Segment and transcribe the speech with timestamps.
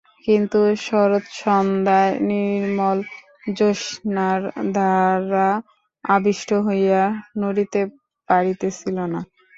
[0.25, 2.99] কিন্তু শরৎসন্ধ্যার নির্মল
[3.51, 4.41] জ্যোৎস্নার
[4.73, 5.47] দ্বারা
[6.05, 7.01] আবিষ্ট হইয়া
[7.39, 7.81] নড়িতে
[8.29, 9.19] পারিতেছিল না।